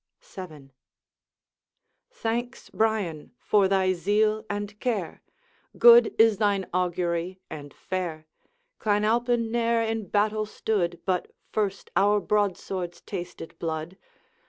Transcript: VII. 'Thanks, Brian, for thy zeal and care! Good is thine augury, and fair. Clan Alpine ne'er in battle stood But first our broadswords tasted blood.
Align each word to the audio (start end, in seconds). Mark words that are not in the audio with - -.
VII. 0.23 0.71
'Thanks, 2.09 2.71
Brian, 2.71 3.33
for 3.39 3.67
thy 3.67 3.93
zeal 3.93 4.43
and 4.49 4.79
care! 4.79 5.21
Good 5.77 6.15
is 6.17 6.39
thine 6.39 6.65
augury, 6.73 7.39
and 7.51 7.71
fair. 7.71 8.25
Clan 8.79 9.05
Alpine 9.05 9.51
ne'er 9.51 9.83
in 9.83 10.07
battle 10.07 10.47
stood 10.47 10.99
But 11.05 11.31
first 11.51 11.91
our 11.95 12.19
broadswords 12.19 13.01
tasted 13.01 13.53
blood. 13.59 13.95